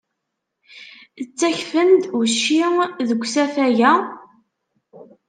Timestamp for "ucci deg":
2.19-3.21